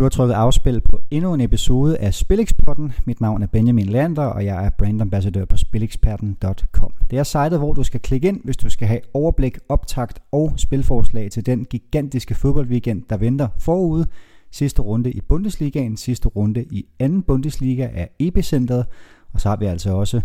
[0.00, 2.92] Du har trykket afspil på endnu en episode af Spileksperten.
[3.04, 6.92] Mit navn er Benjamin Lander, og jeg er brandambassadør på spileksperten.com.
[7.10, 10.52] Det er sitet, hvor du skal klikke ind, hvis du skal have overblik, optakt og
[10.56, 14.06] spilforslag til den gigantiske fodboldweekend, der venter forude.
[14.50, 18.86] Sidste runde i Bundesligaen, sidste runde i anden Bundesliga er Epicenteret,
[19.32, 20.20] og så har vi altså også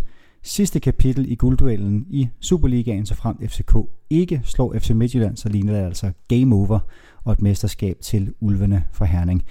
[0.46, 3.76] sidste kapitel i guldduellen i Superligaen, så frem FCK
[4.10, 6.78] ikke slår FC Midtjylland, så ligner det altså game over
[7.24, 9.44] og et mesterskab til ulvene fra Herning.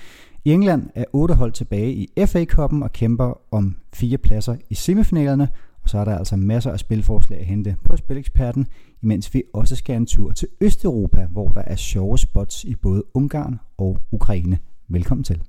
[0.46, 5.48] I England er otte hold tilbage i FA-koppen og kæmper om fire pladser i semifinalerne,
[5.84, 8.68] og så er der altså masser af spilforslag at hente på Spileksperten,
[9.04, 13.04] imens vi også skal en tur til Østeuropa, hvor der er sjove spots i både
[13.14, 14.60] Ungarn og Ukraine.
[14.88, 15.41] Velkommen til.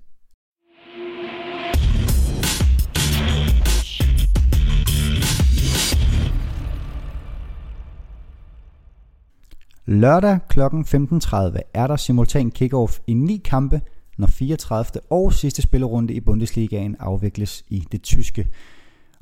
[9.88, 10.60] Lørdag kl.
[10.60, 13.80] 15.30 er der simultan kickoff i ni kampe,
[14.18, 15.00] når 34.
[15.10, 18.48] og sidste spillerunde i Bundesligaen afvikles i det tyske.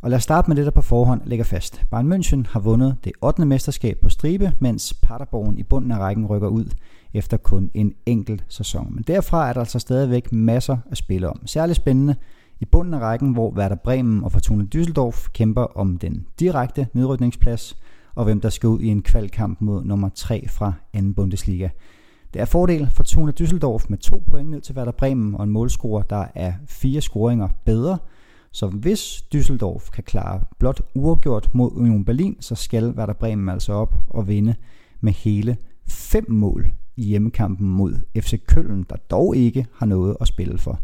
[0.03, 1.83] Og lad os starte med det, der på forhånd ligger fast.
[1.91, 3.45] Bayern München har vundet det 8.
[3.47, 6.67] mesterskab på stribe, mens Paderborn i bunden af rækken rykker ud
[7.15, 8.95] efter kun en enkelt sæson.
[8.95, 11.47] Men derfra er der altså stadigvæk masser at spille om.
[11.47, 12.15] Særligt spændende
[12.61, 17.77] i bunden af rækken, hvor Werder Bremen og Fortuna Düsseldorf kæmper om den direkte nedrykningsplads–
[18.15, 21.01] og hvem der skal ud i en kvalkamp mod nummer 3 fra 2.
[21.17, 21.69] Bundesliga.
[22.35, 25.51] Det er fordel for Tuna Düsseldorf med to point ned til Werder Bremen og en
[25.51, 27.99] målscorer, der er fire scoringer bedre.
[28.53, 33.73] Så hvis Düsseldorf kan klare blot uafgjort mod Union Berlin, så skal Werder Bremen altså
[33.73, 34.55] op og vinde
[35.01, 35.57] med hele
[35.87, 40.81] fem mål i hjemmekampen mod FC Køln, der dog ikke har noget at spille for.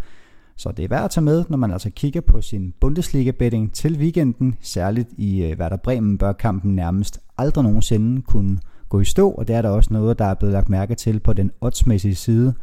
[0.61, 3.99] Så det er værd at tage med, når man altså kigger på sin Bundesliga-betting til
[3.99, 4.55] weekenden.
[4.61, 9.49] Særligt i øh, Werder Bremen bør kampen nærmest aldrig nogensinde kunne gå i stå, og
[9.49, 12.55] det er der også noget, der er blevet lagt mærke til på den oddsmæssige side,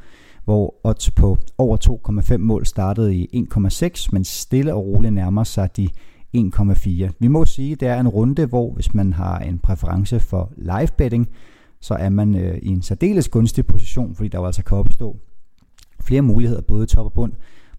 [0.45, 5.77] hvor odds på over 2,5 mål startede i 1,6, men stille og roligt nærmer sig
[5.77, 5.89] de
[6.37, 7.09] 1,4.
[7.19, 10.53] Vi må sige, at det er en runde, hvor hvis man har en præference for
[10.57, 11.29] live betting,
[11.81, 15.17] så er man øh, i en særdeles gunstig position, fordi der jo altså kan opstå
[16.01, 17.33] flere muligheder, både top og bund,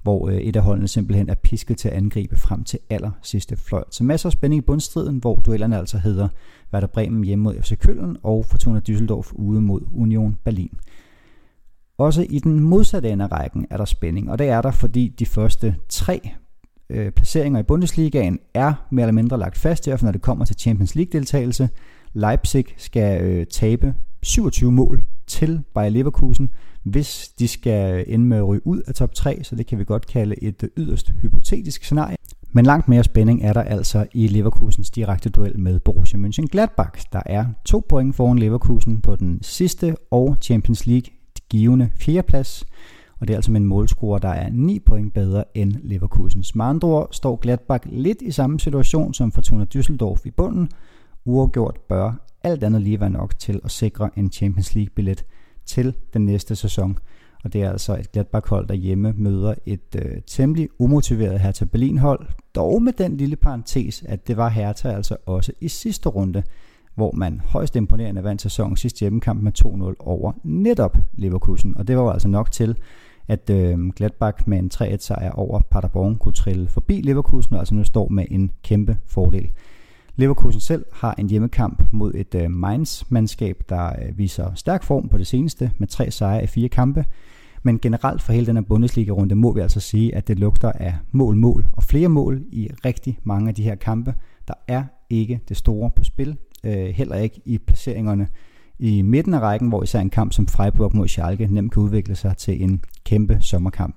[0.08, 3.56] hvor øh, et af holdene simpelthen er pisket til at angribe frem til aller sidste
[3.56, 3.84] fløj.
[3.90, 6.28] Så masser af spænding i bundstriden, hvor duellerne altså hedder
[6.72, 10.70] Werder Bremen hjemme mod FC Køln og Fortuna Düsseldorf ude mod Union Berlin.
[11.98, 15.14] Også i den modsatte ende af rækken er der spænding, og det er der, fordi
[15.18, 16.30] de første tre
[16.90, 20.22] øh, placeringer i Bundesligaen er mere eller mindre lagt fast, i hvert fald når det
[20.22, 21.68] kommer til Champions League-deltagelse.
[22.12, 26.50] Leipzig skal øh, tabe 27 mål til Bayer Leverkusen,
[26.82, 29.84] hvis de skal ende med at ryge ud af top 3, så det kan vi
[29.84, 32.16] godt kalde et yderst hypotetisk scenarie.
[32.52, 37.08] Men langt mere spænding er der altså i Leverkusens direkte duel med Borussia Mönchengladbach.
[37.12, 41.10] Der er to point foran Leverkusen på den sidste og Champions League
[41.48, 42.64] givende fjerdeplads.
[43.20, 46.54] Og det er altså med en målscorer, der er 9 point bedre end Leverkusens.
[46.54, 50.68] Med andre ord står Gladbach lidt i samme situation som Fortuna Düsseldorf i bunden.
[51.24, 55.24] Uafgjort bør alt andet lige være nok til at sikre en Champions League billet
[55.68, 56.98] til den næste sæson.
[57.44, 62.26] Og det er altså et Gladbach-hold, der hjemme møder et øh, temmelig umotiveret Hertha Berlin-hold,
[62.54, 66.42] dog med den lille parentes, at det var Hertha altså også i sidste runde,
[66.94, 71.76] hvor man højst imponerende vandt sæsonen sidste hjemmekamp med 2-0 over netop Leverkusen.
[71.76, 72.76] Og det var altså nok til,
[73.28, 77.74] at øh, Gladbach med en 3-1 sejr over Paderborn kunne trille forbi Leverkusen, og altså
[77.74, 79.50] nu står med en kæmpe fordel.
[80.18, 85.18] Leverkusen selv har en hjemmekamp mod et øh, Mainz-mandskab, der øh, viser stærk form på
[85.18, 87.04] det seneste med tre sejre i fire kampe.
[87.62, 90.94] Men generelt for hele den her Bundesliga-runde må vi altså sige, at det lugter af
[91.12, 94.14] mål, mål og flere mål i rigtig mange af de her kampe.
[94.48, 98.28] Der er ikke det store på spil, øh, heller ikke i placeringerne
[98.78, 102.14] i midten af rækken, hvor især en kamp som Freiburg mod Schalke nemt kan udvikle
[102.14, 103.96] sig til en kæmpe sommerkamp.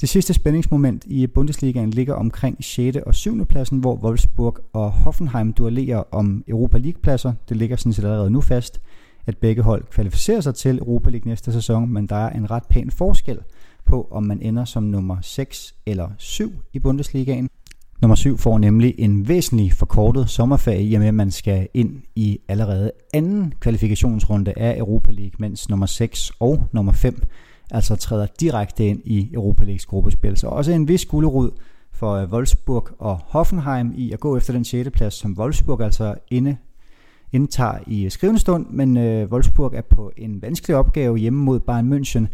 [0.00, 2.96] Det sidste spændingsmoment i Bundesligaen ligger omkring 6.
[3.06, 3.46] og 7.
[3.46, 7.32] pladsen, hvor Wolfsburg og Hoffenheim duellerer om Europa League-pladser.
[7.48, 8.80] Det ligger sådan set allerede nu fast,
[9.26, 12.62] at begge hold kvalificerer sig til Europa League næste sæson, men der er en ret
[12.70, 13.38] pæn forskel
[13.84, 17.48] på, om man ender som nummer 6 eller 7 i Bundesligaen.
[18.02, 22.02] Nummer 7 får nemlig en væsentlig forkortet sommerferie, i og med at man skal ind
[22.16, 27.22] i allerede anden kvalifikationsrunde af Europa League, mens nummer 6 og nummer 5
[27.70, 30.36] altså træder direkte ind i Europa Leagues gruppespil.
[30.36, 31.50] Så også en vis gulderud
[31.92, 34.90] for øh, Wolfsburg og Hoffenheim i at gå efter den 6.
[34.92, 36.56] plads, som Wolfsburg altså inde,
[37.32, 41.60] indtager i øh, skrivende stund, men øh, Wolfsburg er på en vanskelig opgave hjemme mod
[41.60, 42.26] Bayern München,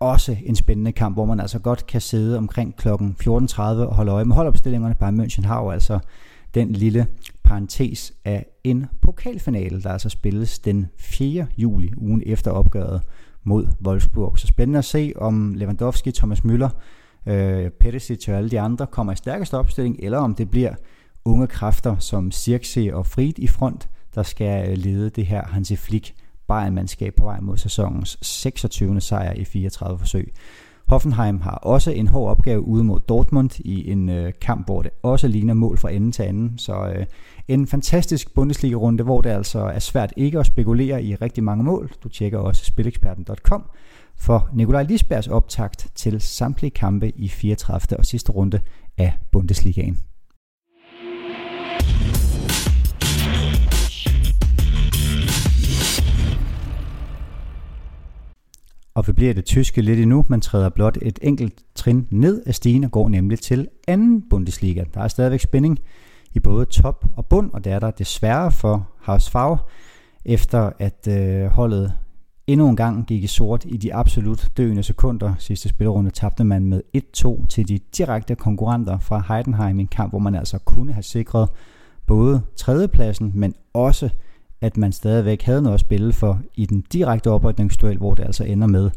[0.00, 2.88] også en spændende kamp, hvor man altså godt kan sidde omkring kl.
[2.88, 4.94] 14.30 og holde øje med holdopstillingerne.
[4.94, 5.98] Bayern München har jo altså
[6.54, 7.06] den lille
[7.42, 11.46] parentes af en pokalfinale, der altså spilles den 4.
[11.58, 13.02] juli, ugen efter opgøret
[13.44, 14.38] mod Wolfsburg.
[14.38, 16.68] Så spændende at se, om Lewandowski, Thomas Müller,
[17.26, 20.74] øh, Perisic og alle de andre kommer i stærkeste opstilling, eller om det bliver
[21.24, 25.76] unge kræfter som Sirkse og Frid i front, der skal øh, lede det her Hansi
[25.76, 26.14] Flick
[26.48, 29.00] Bayern-mandskab på vej mod sæsonens 26.
[29.00, 30.32] sejr i 34 forsøg.
[30.92, 34.90] Hoffenheim har også en hård opgave ude mod Dortmund i en øh, kamp, hvor det
[35.02, 36.58] også ligner mål fra ende til anden.
[36.58, 37.06] Så øh,
[37.48, 41.92] en fantastisk Bundesliga-runde, hvor det altså er svært ikke at spekulere i rigtig mange mål.
[42.02, 43.64] Du tjekker også spileksperten.com
[44.16, 47.98] for Nikolaj Lisbergs optakt til samtlige kampe i 34.
[47.98, 48.60] og sidste runde
[48.98, 49.98] af Bundesligaen.
[58.94, 60.24] Og vi bliver det tyske lidt endnu.
[60.28, 64.84] Man træder blot et enkelt trin ned af stigen og går nemlig til anden Bundesliga.
[64.94, 65.78] Der er stadigvæk spænding
[66.34, 69.56] i både top og bund, og det er der desværre for Havsfag,
[70.24, 71.92] efter at øh, holdet
[72.46, 75.34] endnu en gang gik i sort i de absolut døende sekunder.
[75.38, 80.18] Sidste spillerunde tabte man med 1-2 til de direkte konkurrenter fra Heidenheim, en kamp, hvor
[80.18, 81.48] man altså kunne have sikret
[82.06, 84.10] både tredjepladsen, men også
[84.62, 88.44] at man stadigvæk havde noget at spille for i den direkte oprykningsduel, hvor det altså
[88.44, 88.90] ender med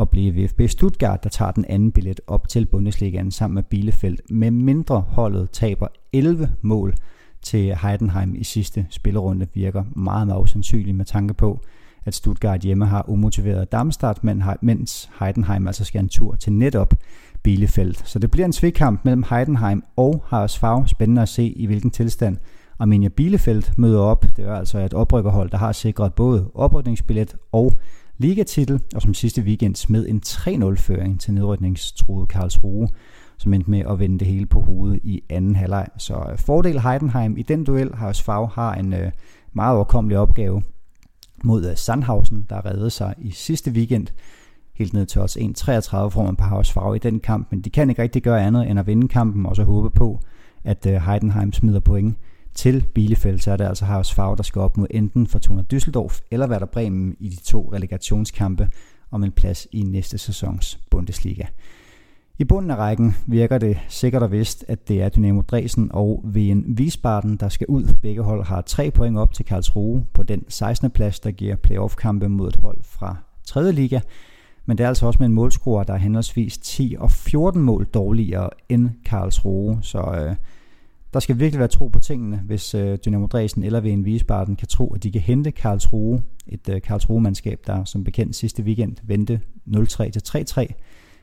[0.00, 4.18] at blive VfB Stuttgart, der tager den anden billet op til Bundesligaen sammen med Bielefeld,
[4.30, 6.94] med mindre holdet taber 11 mål
[7.42, 11.60] til Heidenheim i sidste spillerunde, virker meget, meget usandsynligt med tanke på,
[12.04, 14.24] at Stuttgart hjemme har umotiveret Darmstadt,
[14.62, 16.94] mens Heidenheim altså skal en tur til netop
[17.42, 17.94] Bielefeld.
[18.04, 20.64] Så det bliver en svigkamp mellem Heidenheim og HSV.
[20.86, 22.36] Spændende at se, i hvilken tilstand
[22.78, 24.26] Arminia Bielefeld møder op.
[24.36, 27.72] Det er altså et oprykkerhold, der har sikret både oprykningsbillet og
[28.18, 32.88] ligatitel, og som sidste weekend smed en 3-0-føring til nedrykningstruet Karlsruhe,
[33.38, 35.86] som endte med at vende det hele på hovedet i anden halvleg.
[35.98, 37.94] Så øh, fordel Heidenheim i den duel.
[37.94, 39.12] Haus Fag har en øh,
[39.52, 40.62] meget overkommelig opgave
[41.44, 44.06] mod øh, Sandhausen, der reddede sig i sidste weekend
[44.74, 45.40] helt ned til os 1-33
[45.96, 48.70] får man på Haus Fag i den kamp, men de kan ikke rigtig gøre andet
[48.70, 50.20] end at vinde kampen og så håbe på,
[50.64, 52.16] at øh, Heidenheim smider point
[52.54, 56.20] til Bielefeld, så er det altså Haus Fag, der skal op mod enten Fortuna Düsseldorf
[56.30, 58.68] eller Werder Bremen i de to relegationskampe
[59.10, 61.44] om en plads i næste sæsons Bundesliga.
[62.38, 66.20] I bunden af rækken virker det sikkert og vist, at det er Dynamo Dresden og
[66.24, 67.94] VN Wiesbaden, der skal ud.
[68.02, 70.90] Begge hold har tre point op til Karlsruhe på den 16.
[70.90, 73.16] plads, der giver playoff-kampe mod et hold fra
[73.46, 73.72] 3.
[73.72, 74.00] liga.
[74.66, 77.84] Men det er altså også med en målscorer, der er henholdsvis 10 og 14 mål
[77.84, 80.36] dårligere end Karlsruhe, så øh,
[81.12, 84.68] der skal virkelig være tro på tingene, hvis øh, Dynamo Dresden eller VN Wiesbaden kan
[84.68, 89.40] tro, at de kan hente Karlsruhe, et øh, Karlsruhe-mandskab, der som bekendt sidste weekend vendte
[89.66, 90.66] 0-3 til 3-3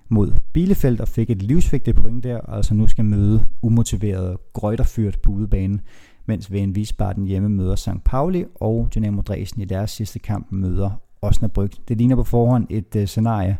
[0.09, 5.19] mod Bielefeld og fik et livsvigtigt point der, og altså nu skal møde umotiveret Grøjterfyrt
[5.21, 5.79] på udebane,
[6.25, 8.03] mens VN Wiesbaden hjemme møder St.
[8.05, 11.83] Pauli, og Dynamo Dresden i deres sidste kamp møder Osnabrück.
[11.87, 13.57] Det ligner på forhånd et øh, scenarie,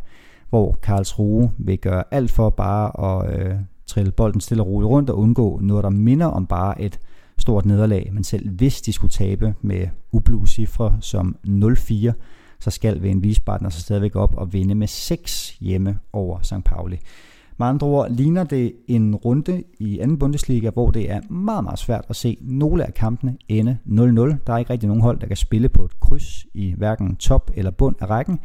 [0.50, 3.56] hvor Karlsruhe vil gøre alt for bare at øh,
[3.90, 7.00] trille bolden stille og roligt rundt og undgå noget, der minder om bare et
[7.38, 8.10] stort nederlag.
[8.14, 12.12] Men selv hvis de skulle tabe med ublu cifre som 0-4,
[12.60, 16.64] så skal en Wiesbaden så stadigvæk op og vinde med 6 hjemme over St.
[16.66, 16.98] Pauli.
[17.58, 21.80] Med andre ord ligner det en runde i anden Bundesliga, hvor det er meget, meget
[21.80, 23.92] svært at se nogle af kampene ende 0-0.
[24.48, 27.52] Der er ikke rigtig nogen hold, der kan spille på et kryds i hverken top
[27.56, 28.40] eller bund af rækken.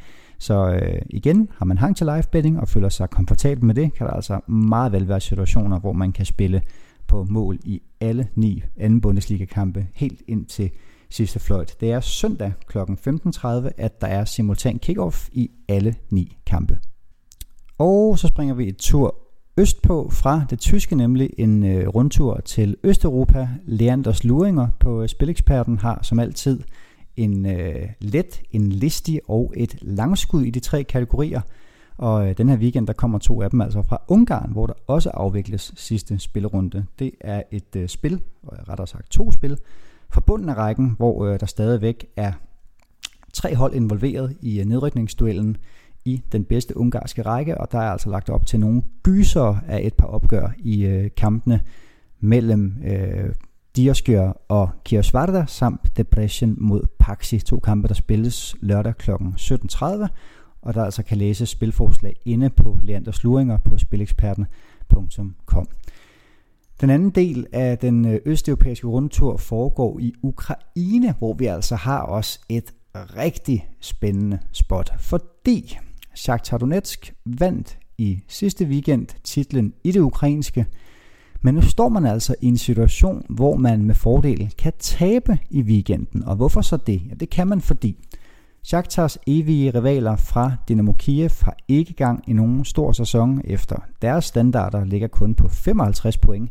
[0.44, 3.94] Så øh, igen, har man hang til live betting og føler sig komfortabel med det,
[3.94, 6.62] kan der altså meget vel være situationer, hvor man kan spille
[7.06, 10.70] på mål i alle ni anden Bundesliga-kampe helt ind til
[11.10, 11.76] sidste fløjt.
[11.80, 12.78] Det er søndag kl.
[12.78, 13.46] 15.30,
[13.78, 16.78] at der er simultan kickoff i alle ni kampe.
[17.78, 19.16] Og så springer vi et tur
[19.56, 23.48] østpå fra det tyske, nemlig en øh, rundtur til Østeuropa.
[23.64, 26.60] Leanders Luringer på øh, Spileksperten har som altid
[27.16, 31.40] en øh, let, en listig og et langskud i de tre kategorier.
[31.96, 34.74] Og øh, den her weekend, der kommer to af dem altså fra Ungarn, hvor der
[34.86, 36.84] også afvikles sidste spillerunde.
[36.98, 39.58] Det er et øh, spil, og rettere sagt to spil,
[40.10, 42.32] fra bunden af rækken, hvor øh, der stadigvæk er
[43.32, 45.56] tre hold involveret i øh, nedrykningsduellen
[46.04, 49.86] i den bedste ungarske række, og der er altså lagt op til nogle gyser af
[49.86, 51.60] et par opgør i øh, kampene
[52.20, 53.34] mellem øh,
[53.76, 57.38] Dioskjør og Kiosvarda samt Depression mod Paxi.
[57.38, 59.10] To kampe, der spilles lørdag kl.
[59.10, 59.84] 17.30,
[60.62, 65.68] og der altså kan læses spilforslag inde på Leanders Luringer på spileksperten.com.
[66.80, 72.00] Den anden del af den øh, østeuropæiske rundtur foregår i Ukraine, hvor vi altså har
[72.00, 75.78] også et rigtig spændende spot, fordi
[76.14, 80.66] Shakhtar Donetsk vandt i sidste weekend titlen i det ukrainske
[81.44, 85.62] men nu står man altså i en situation, hvor man med fordel kan tabe i
[85.62, 86.24] weekenden.
[86.24, 87.02] Og hvorfor så det?
[87.08, 87.96] Ja, det kan man, fordi
[88.62, 94.24] Shakhtars evige rivaler fra Dynamo Kiev har ikke gang i nogen stor sæson efter deres
[94.24, 96.50] standarder ligger kun på 55 point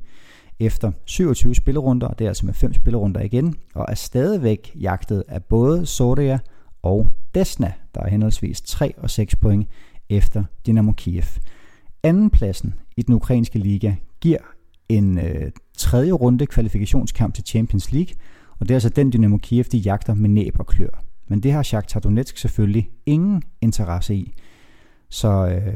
[0.60, 5.24] efter 27 spillerunder, og det er altså med 5 spillerunder igen, og er stadigvæk jagtet
[5.28, 6.40] af både Soria
[6.84, 9.68] og Desna, der er henholdsvis 3 og 6 point
[10.10, 11.24] efter Dynamo Kiev.
[12.04, 14.52] Andenpladsen i den ukrainske liga giver
[14.90, 18.16] en øh, tredje runde kvalifikationskamp til Champions League,
[18.60, 21.04] og det er altså den Dynamo Kiev, de jagter med næb og klør.
[21.28, 24.34] Men det har Shakhtar Donetsk selvfølgelig ingen interesse i.
[25.10, 25.74] Så øh,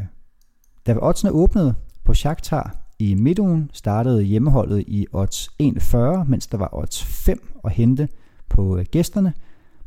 [0.87, 6.69] da oddsene åbnede på Shakhtar i midtugen, startede hjemmeholdet i odds 41, mens der var
[6.71, 8.07] odds 5 at hente
[8.49, 9.33] på øh, gæsterne.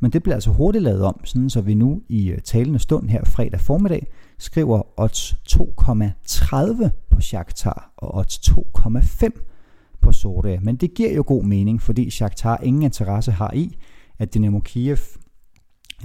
[0.01, 3.09] Men det blev altså hurtigt lavet om, sådan så vi nu i øh, talende stund
[3.09, 4.07] her fredag formiddag
[4.41, 10.59] skriver odds 2,30 på Shakhtar og odds 2,5 på Sorda.
[10.63, 13.77] Men det giver jo god mening, fordi Shakhtar ingen interesse har i,
[14.19, 14.99] at Dynamo Kiev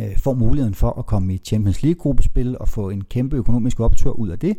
[0.02, 4.12] øh, får muligheden for at komme i Champions League-gruppespil og få en kæmpe økonomisk optur
[4.12, 4.58] ud af det.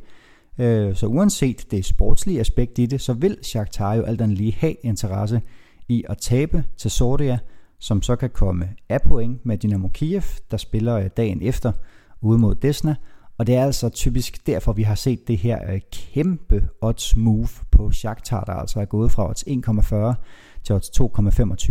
[0.58, 4.54] Øh, så uanset det sportslige aspekt i det, så vil Shakhtar jo alt andet lige
[4.58, 5.40] have interesse
[5.88, 7.38] i at tabe til Sordia,
[7.78, 11.72] som så kan komme af point med Dynamo Kiev, der spiller øh, dagen efter
[12.20, 12.94] ude mod Desna.
[13.38, 17.48] Og det er altså typisk derfor, vi har set det her øh, kæmpe odds move
[17.70, 20.14] på Shakhtar, der altså er gået fra odds 1,40
[20.64, 20.90] til odds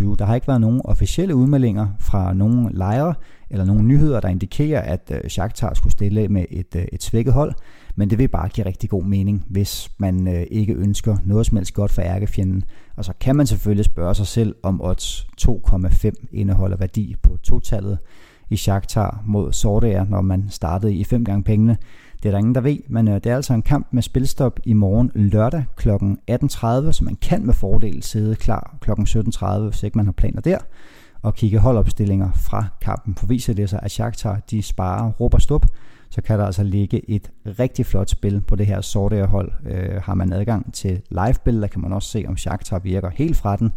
[0.10, 0.16] 2,25.
[0.16, 3.14] Der har ikke været nogen officielle udmeldinger fra nogen lejre
[3.50, 7.34] eller nogen nyheder, der indikerer, at øh, Shakhtar skulle stille med et, øh, et svækket
[7.34, 7.54] hold,
[7.96, 11.74] men det vil bare give rigtig god mening, hvis man ikke ønsker noget som helst
[11.74, 12.64] godt for ærkefjenden.
[12.96, 17.98] Og så kan man selvfølgelig spørge sig selv, om odds 2,5 indeholder værdi på totallet
[18.50, 21.78] i Shakhtar mod Sordager, når man startede i fem gange pengene.
[22.24, 24.60] Det er der ingen, der ved, men øh, det er altså en kamp med spilstop
[24.64, 25.90] i morgen lørdag kl.
[25.90, 28.92] 18.30, så man kan med fordel sidde klar kl.
[28.92, 30.58] 17.30, hvis ikke man har planer der
[31.22, 33.16] og kigge holdopstillinger fra kampen.
[33.16, 35.66] For viser det sig, at Shakhtar de sparer råber stop,
[36.10, 39.52] så kan der altså ligge et rigtig flot spil på det her sorte hold.
[39.66, 43.56] Øh, har man adgang til live-billeder, kan man også se, om Shakhtar virker helt fra
[43.56, 43.72] den,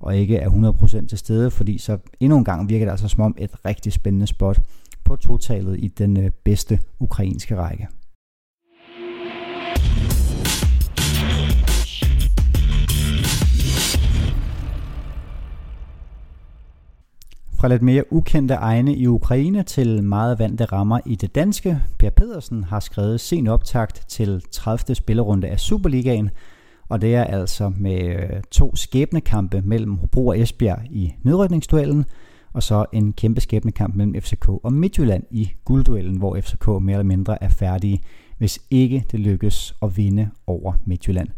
[0.00, 3.20] og ikke er 100% til stede, fordi så endnu en gang virker det altså som
[3.20, 4.60] om et rigtig spændende spot
[5.04, 7.88] på totalet i den øh, bedste ukrainske række.
[17.60, 21.80] Fra lidt mere ukendte egne i Ukraine til meget vante rammer i det danske.
[21.98, 24.94] Per Pedersen har skrevet sin optakt til 30.
[24.94, 26.30] spillerunde af Superligaen,
[26.88, 32.04] og det er altså med øh, to skæbnekampe mellem Hobro og Esbjerg i nedrykningsduellen,
[32.52, 37.02] og så en kæmpe skæbnekamp mellem FCK og Midtjylland i guldduellen, hvor FCK mere eller
[37.02, 38.00] mindre er færdige,
[38.38, 41.28] hvis ikke det lykkes at vinde over Midtjylland.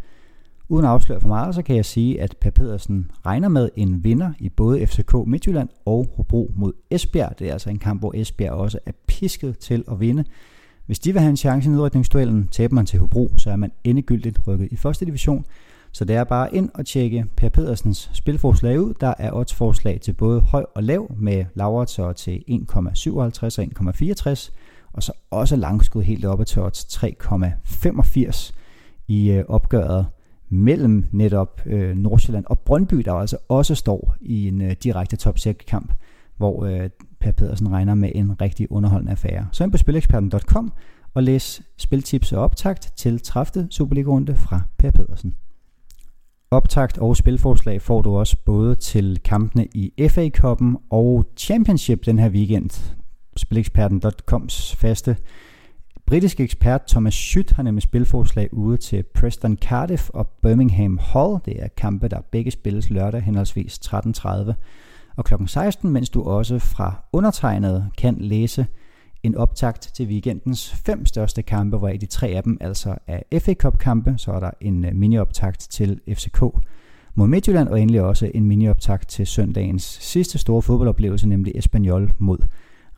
[0.68, 4.04] Uden at afsløre for meget, så kan jeg sige, at Per Pedersen regner med en
[4.04, 7.38] vinder i både FCK Midtjylland og Hobro mod Esbjerg.
[7.38, 10.24] Det er altså en kamp, hvor Esbjerg også er pisket til at vinde.
[10.90, 13.72] Hvis de vil have en chance i nedrykningsduellen, taber man til Hobro, så er man
[13.84, 15.44] endegyldigt rykket i første division.
[15.92, 18.94] Så det er bare ind og tjekke Per Pedersens spilforslag ud.
[19.00, 24.50] Der er oddsforslag til både høj og lav med lavere til 1,57 og 1,64.
[24.92, 28.52] Og så også langskud helt oppe til odds 3,85
[29.08, 30.06] i øh, opgøret
[30.48, 35.38] mellem netop øh, Nordsjælland og Brøndby, der altså også står i en øh, direkte top
[35.38, 35.92] 6 kamp,
[36.36, 36.90] hvor øh,
[37.20, 39.48] Per Pedersen regner med en rigtig underholdende affære.
[39.52, 40.72] Så ind på spileksperten.com
[41.14, 43.66] og læs spiltips og optakt til 30.
[43.70, 45.34] Superliga-runde fra Per Pedersen.
[46.50, 52.18] Optakt og spilforslag får du også både til kampene i FA Cup'en og Championship den
[52.18, 52.94] her weekend.
[53.36, 55.16] Spileksperten.coms faste
[56.06, 61.38] Britisk ekspert Thomas Schütt har nemlig spilforslag ude til Preston Cardiff og Birmingham Hall.
[61.44, 64.52] Det er kampe, der begge spilles lørdag henholdsvis 13.30
[65.20, 65.34] og kl.
[65.46, 68.66] 16, mens du også fra undertegnet kan læse
[69.22, 73.54] en optakt til weekendens fem største kampe, hvor de tre af dem altså er FA
[73.54, 76.42] Cup kampe, så er der en øh, mini-optakt til FCK
[77.14, 82.38] mod Midtjylland, og endelig også en mini-optakt til søndagens sidste store fodboldoplevelse, nemlig Espanyol mod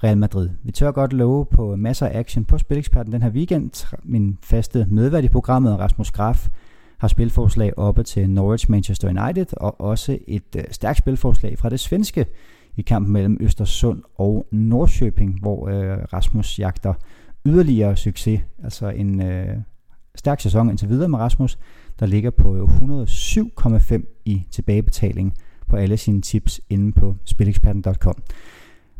[0.05, 0.49] Real Madrid.
[0.63, 3.97] Vi tør godt love på masser af action på Spileksperten den her weekend.
[4.03, 6.49] Min faste medvært i programmet, Rasmus Graf,
[7.03, 11.81] har spilforslag oppe til Norwich Manchester United, og også et øh, stærkt spilforslag fra det
[11.81, 12.27] svenske
[12.77, 16.95] i kampen mellem Østersund og Nordsjøping, hvor øh, Rasmus jagter
[17.47, 18.41] yderligere succes.
[18.65, 19.57] Altså en øh,
[20.15, 21.59] stærk sæson indtil videre med Rasmus,
[22.01, 25.35] der ligger på 107,5 i tilbagebetaling
[25.69, 28.23] på alle sine tips inde på spileksperten.com.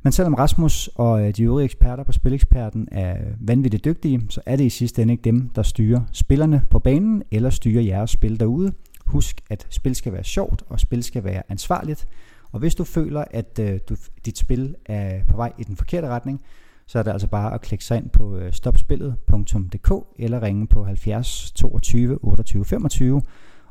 [0.03, 4.57] Men selvom Rasmus og øh, de øvrige eksperter på Spileksperten er vanvittigt dygtige, så er
[4.57, 8.41] det i sidste ende ikke dem, der styrer spillerne på banen eller styrer jeres spil
[8.41, 8.73] derude.
[9.07, 12.09] Husk, at spil skal være sjovt, og spil skal være ansvarligt.
[12.53, 16.09] Og hvis du føler, at øh, du, dit spil er på vej i den forkerte
[16.09, 16.43] retning,
[16.87, 20.85] så er det altså bare at klikke sig ind på øh, stopspillet.dk eller ringe på
[20.85, 23.23] 70 22 28 25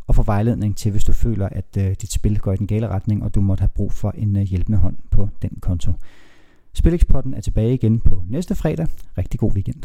[0.08, 2.88] og få vejledning til, hvis du føler, at øh, dit spil går i den gale
[2.88, 5.94] retning, og du måtte have brug for en øh, hjælpende hånd på den konto.
[6.74, 8.88] Spilexpotten er tilbage igen på næste fredag.
[9.18, 9.84] Rigtig god weekend.